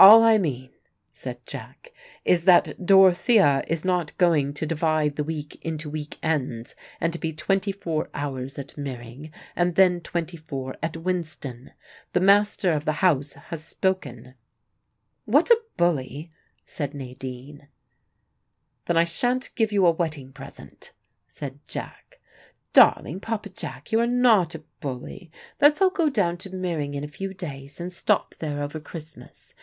[0.00, 0.70] "All I mean,"
[1.10, 1.90] said Jack,
[2.24, 7.32] "is that Dorothea is not going to divide the week into week ends, and be
[7.32, 11.72] twenty four hours at Meering and then twenty four at Winston.
[12.12, 14.36] The master of the house has spoken."
[15.24, 16.30] "What a bully!"
[16.64, 17.66] said Nadine.
[18.84, 20.92] "Then I shan't give you a wedding present,"
[21.26, 22.20] said Jack.
[22.72, 25.32] "Darling Papa Jack, you are not a bully.
[25.60, 29.56] Let's all go down to Meering in a few days, and stop there over Christmas.